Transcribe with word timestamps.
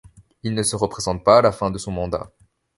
Il 0.41 0.55
ne 0.55 0.63
se 0.63 0.75
représente 0.75 1.23
pas 1.23 1.37
à 1.37 1.41
la 1.43 1.51
fin 1.51 1.69
de 1.69 1.77
son 1.77 1.91
mandat. 1.91 2.31